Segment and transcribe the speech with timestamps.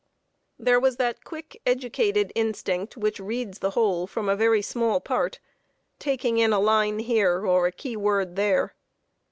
[0.57, 5.39] ]There was that quick, educated instinct, which reads the whole from a very small part,
[5.99, 8.73] taking in a line here and a key word there.